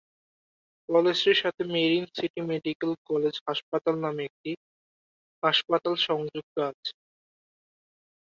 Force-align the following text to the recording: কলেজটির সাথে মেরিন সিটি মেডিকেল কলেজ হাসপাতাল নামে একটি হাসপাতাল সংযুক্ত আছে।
কলেজটির 0.89 1.37
সাথে 1.41 1.61
মেরিন 1.73 2.05
সিটি 2.11 2.41
মেডিকেল 2.49 2.91
কলেজ 3.09 3.35
হাসপাতাল 3.47 3.95
নামে 4.03 4.21
একটি 4.29 4.51
হাসপাতাল 5.43 5.93
সংযুক্ত 6.07 6.55
আছে। 6.69 6.91